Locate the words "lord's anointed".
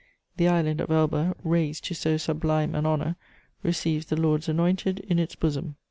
4.19-4.97